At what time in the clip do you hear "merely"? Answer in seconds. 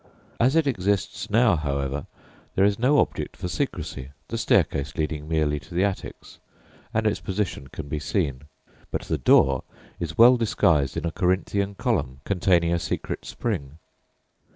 5.27-5.59